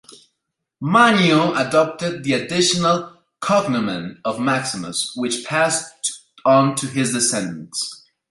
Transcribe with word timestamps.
Manio 0.81 1.53
adopted 1.55 2.23
the 2.23 2.33
additional 2.33 3.19
"cognomen" 3.39 4.19
of 4.25 4.39
Maximus, 4.39 5.11
which 5.15 5.45
passed 5.45 6.23
on 6.43 6.73
to 6.73 6.87
his 6.87 7.11
descendants. 7.13 8.01